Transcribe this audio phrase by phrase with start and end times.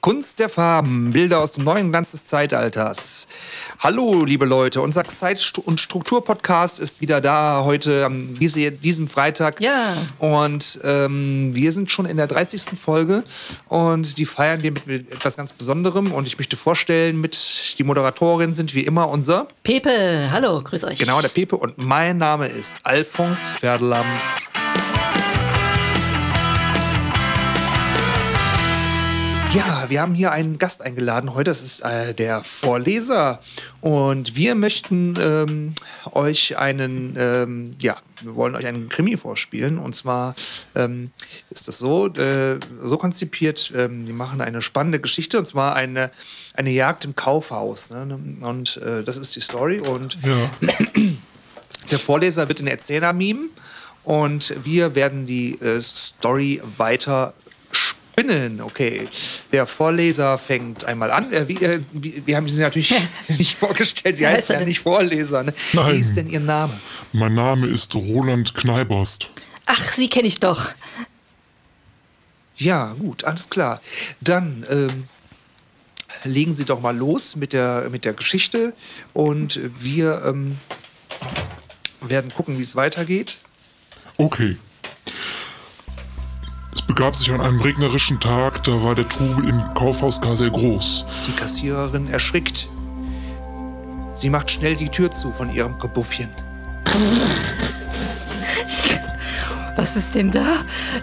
[0.00, 3.26] Kunst der Farben, Bilder aus dem neuen Glanz des Zeitalters.
[3.80, 9.60] Hallo, liebe Leute, unser Zeit- und Struktur-Podcast ist wieder da heute am diese, diesem Freitag.
[9.60, 9.96] Ja.
[10.20, 12.78] Und ähm, wir sind schon in der 30.
[12.78, 13.24] Folge
[13.66, 16.12] und die feiern wir mit, etwas ganz Besonderem.
[16.12, 20.98] Und ich möchte vorstellen, mit die Moderatorin sind wie immer unser, Pepe, hallo, grüß euch.
[21.00, 21.56] genau, der Pepe.
[21.56, 24.48] Und mein Name ist Alphons Ferdelams.
[29.54, 31.50] Ja, wir haben hier einen Gast eingeladen heute.
[31.50, 33.40] Das ist äh, der Vorleser.
[33.80, 35.74] Und wir möchten ähm,
[36.12, 39.78] euch einen, ähm, ja, wir wollen euch einen Krimi vorspielen.
[39.78, 40.34] Und zwar
[40.74, 41.12] ähm,
[41.48, 45.38] ist das so, äh, so konzipiert, ähm, wir machen eine spannende Geschichte.
[45.38, 46.10] Und zwar eine,
[46.54, 47.90] eine Jagd im Kaufhaus.
[47.90, 48.18] Ne?
[48.42, 49.80] Und äh, das ist die Story.
[49.80, 50.50] Und Ja.
[51.90, 53.48] der Vorleser wird den Erzähler mimen
[54.04, 57.32] und wir werden die äh, Story weiter
[58.18, 58.60] spinnen.
[58.60, 59.08] Okay,
[59.52, 61.32] der Vorleser fängt einmal an.
[61.32, 62.94] Äh, wie, äh, wie, wir haben sie natürlich
[63.28, 64.16] nicht vorgestellt.
[64.16, 65.42] Sie heißt heißt ja nicht Vorleser.
[65.42, 65.54] Ne?
[65.72, 65.94] Nein.
[65.94, 66.72] Wie ist denn Ihr Name?
[67.12, 69.30] Mein Name ist Roland Kneiberst.
[69.66, 70.70] Ach, Sie kenne ich doch.
[72.56, 73.80] Ja, gut, alles klar.
[74.20, 75.08] Dann ähm,
[76.24, 78.72] legen Sie doch mal los mit der, mit der Geschichte
[79.12, 80.58] und wir ähm,
[82.00, 83.38] werden gucken, wie es weitergeht.
[84.16, 84.56] Okay.
[86.98, 90.50] Es begab sich an einem regnerischen Tag, da war der Trubel im Kaufhaus gar sehr
[90.50, 91.06] groß.
[91.28, 92.68] Die Kassiererin erschrickt.
[94.12, 96.28] Sie macht schnell die Tür zu von ihrem Kabuffchen.
[99.76, 100.44] Was ist denn da?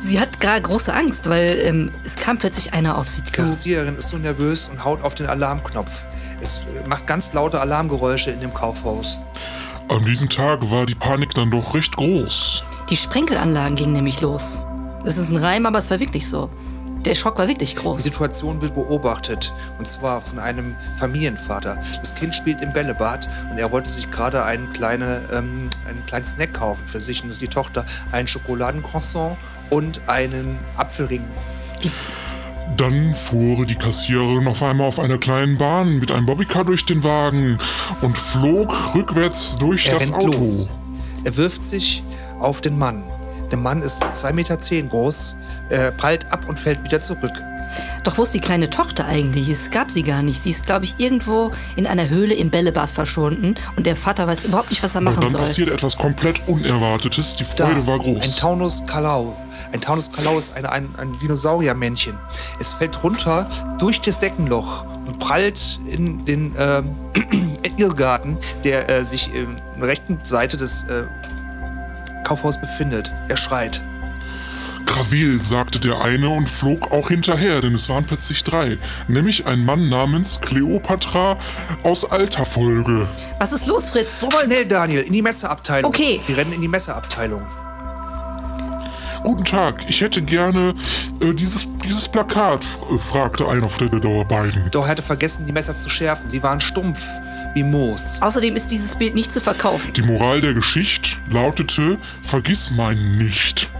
[0.00, 3.42] Sie hat gar große Angst, weil ähm, es kam plötzlich einer auf sie Die zu.
[3.42, 6.02] Kassiererin ist so nervös und haut auf den Alarmknopf.
[6.42, 9.20] Es äh, macht ganz laute Alarmgeräusche in dem Kaufhaus.
[9.88, 12.64] An diesem Tag war die Panik dann doch recht groß.
[12.90, 14.64] Die Sprenkelanlagen gingen nämlich los.
[15.04, 16.48] Das ist ein Reim, aber es war wirklich so.
[17.04, 18.02] Der Schock war wirklich Die groß.
[18.02, 21.76] Situation wird beobachtet und zwar von einem Familienvater.
[21.98, 26.24] Das Kind spielt im Bällebad und er wollte sich gerade einen, kleine, ähm, einen kleinen
[26.24, 27.84] Snack kaufen für sich und das ist die Tochter.
[28.10, 29.36] Ein Schokoladencroissant
[29.68, 31.24] und einen Apfelring.
[32.78, 37.04] Dann fuhr die Kassiererin auf einmal auf einer kleinen Bahn mit einem Bobbycar durch den
[37.04, 37.58] Wagen
[38.00, 40.38] und flog rückwärts durch Er das Auto.
[40.38, 40.70] los.
[41.24, 42.02] Er wirft sich
[42.40, 43.02] auf den Mann.
[43.54, 44.56] Der Mann ist 2,10 Meter
[44.88, 45.36] groß,
[45.68, 47.30] äh, prallt ab und fällt wieder zurück.
[48.02, 49.48] Doch wo ist die kleine Tochter eigentlich?
[49.48, 50.42] Es gab sie gar nicht.
[50.42, 54.42] Sie ist, glaube ich, irgendwo in einer Höhle im Bällebad verschwunden und der Vater weiß
[54.46, 55.40] überhaupt nicht, was er Und machen dann soll.
[55.42, 57.36] passiert etwas komplett Unerwartetes.
[57.36, 58.24] Die Freude war groß.
[58.24, 59.36] Ein Taunus Kalau.
[59.72, 62.18] Ein Taunus Kalau ist eine, ein, ein Dinosauriermännchen.
[62.58, 63.48] Es fällt runter
[63.78, 66.90] durch das Deckenloch und prallt in den ähm,
[67.76, 69.46] Irrgarten, der äh, sich in
[69.78, 71.04] der rechten Seite des äh,
[72.24, 73.12] Kaufhauses befindet.
[73.28, 73.82] Er schreit.
[74.86, 78.78] Krawil, sagte der eine und flog auch hinterher, denn es waren plötzlich drei.
[79.08, 81.36] Nämlich ein Mann namens Kleopatra
[81.82, 83.08] aus alter Folge.
[83.38, 84.22] Was ist los, Fritz?
[84.22, 85.88] Wo wollen Schnell, Daniel, in die Messeabteilung.
[85.88, 86.20] Okay.
[86.22, 87.44] Sie rennen in die Messeabteilung.
[89.24, 90.74] Guten Tag, ich hätte gerne
[91.20, 94.70] äh, dieses, dieses Plakat, äh, fragte einer von den beiden.
[94.70, 96.30] Doch er hatte vergessen, die Messer zu schärfen.
[96.30, 97.02] Sie waren stumpf
[97.54, 98.20] wie Moos.
[98.20, 99.92] Außerdem ist dieses Bild nicht zu verkaufen.
[99.94, 103.70] Die Moral der Geschichte lautete, vergiss meinen nicht.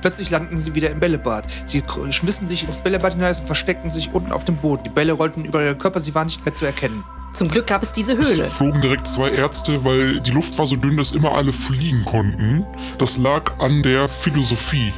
[0.00, 1.46] Plötzlich landen sie wieder im Bällebad.
[1.64, 4.84] Sie schmissen sich ins Bällebad hinein und versteckten sich unten auf dem Boden.
[4.84, 7.02] Die Bälle rollten über ihren Körper, sie waren nicht mehr zu erkennen.
[7.32, 8.44] Zum Glück gab es diese Höhle.
[8.44, 12.04] Es flogen direkt zwei Ärzte, weil die Luft war so dünn, dass immer alle fliegen
[12.04, 12.64] konnten.
[12.98, 14.92] Das lag an der Philosophie.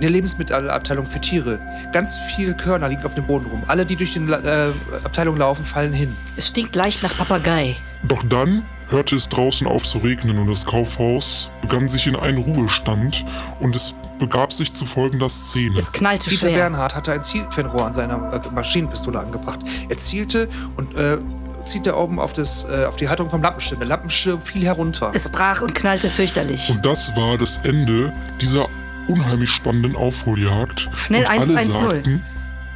[0.00, 1.58] In der Lebensmittelabteilung für Tiere.
[1.92, 3.62] Ganz viele Körner liegen auf dem Boden rum.
[3.66, 4.70] Alle, die durch die äh,
[5.04, 6.16] Abteilung laufen, fallen hin.
[6.38, 7.76] Es stinkt leicht nach Papagei.
[8.04, 12.38] Doch dann hörte es draußen auf zu regnen und das Kaufhaus begann sich in einen
[12.38, 13.26] Ruhestand
[13.60, 15.78] und es begab sich zu folgender Szene.
[15.78, 16.56] Es knallte Dieter schwer.
[16.56, 19.60] Bernhard hatte ein Zielfernrohr an seiner äh, Maschinenpistole angebracht.
[19.90, 21.18] Er zielte und äh,
[21.64, 23.80] zielte oben auf, das, äh, auf die Halterung vom Lampenschirm.
[23.80, 25.10] Der Lampenschirm fiel herunter.
[25.12, 26.70] Es brach und knallte fürchterlich.
[26.70, 28.66] Und das war das Ende dieser
[29.10, 30.88] unheimlich spannenden Aufholjagd.
[30.96, 31.70] Schnell und alle 110.
[31.72, 32.24] sagten,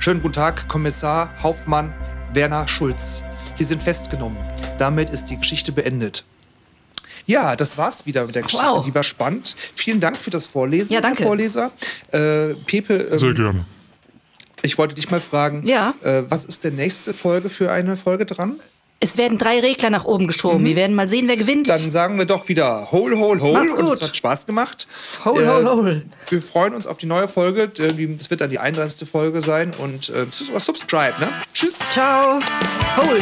[0.00, 1.94] Schönen guten Tag, Kommissar Hauptmann
[2.34, 3.24] Werner Schulz.
[3.54, 4.36] Sie sind festgenommen.
[4.76, 6.24] Damit ist die Geschichte beendet.
[7.26, 8.66] Ja, das war's wieder mit der Geschichte.
[8.66, 8.84] Wow.
[8.84, 9.54] Die war spannend.
[9.74, 11.20] Vielen Dank für das Vorlesen, Ja, danke.
[11.20, 11.70] Herr Vorleser.
[12.10, 13.64] Äh, Pepe, ähm, Sehr gerne.
[14.62, 15.94] ich wollte dich mal fragen, Ja.
[16.02, 18.56] äh, was ist der nächste Folge für eine Folge dran?
[19.04, 20.64] Es werden drei Regler nach oben geschoben.
[20.64, 21.66] Wir werden mal sehen, wer gewinnt.
[21.66, 21.70] Mhm.
[21.70, 23.52] Dann sagen wir doch wieder Hole, Hole, Hole.
[23.58, 24.02] Macht's Und es gut.
[24.08, 24.86] hat Spaß gemacht.
[25.26, 26.02] Hole, hole, hole.
[26.30, 27.64] Wir freuen uns auf die neue Folge.
[27.78, 29.06] Äh, Das wird dann die 31.
[29.06, 29.74] Folge sein.
[29.76, 31.32] Und äh, subscribe, ne?
[31.52, 31.74] Tschüss.
[31.90, 32.40] Ciao.
[32.96, 33.20] Hol.